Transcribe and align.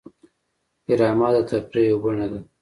ډرامه 0.85 1.27
د 1.35 1.37
تفریح 1.49 1.85
یوه 1.91 2.01
بڼه 2.03 2.25
ده 2.31 2.39